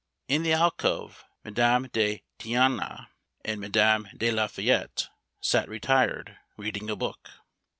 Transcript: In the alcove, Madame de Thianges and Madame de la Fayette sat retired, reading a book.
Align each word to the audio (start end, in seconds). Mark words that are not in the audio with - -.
In 0.27 0.41
the 0.41 0.53
alcove, 0.53 1.23
Madame 1.45 1.87
de 1.93 2.23
Thianges 2.39 3.05
and 3.45 3.61
Madame 3.61 4.07
de 4.17 4.31
la 4.31 4.47
Fayette 4.47 5.09
sat 5.41 5.69
retired, 5.69 6.39
reading 6.57 6.89
a 6.89 6.95
book. 6.95 7.29